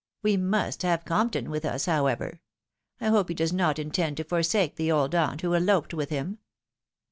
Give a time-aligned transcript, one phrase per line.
[0.23, 2.41] We must have Compton with us, however.
[2.99, 6.39] I hope he does not intend to forsake the old aunt who eloped with him